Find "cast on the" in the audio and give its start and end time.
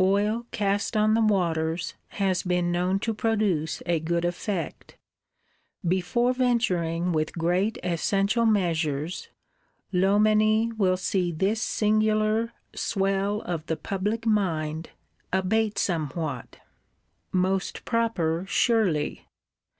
0.52-1.20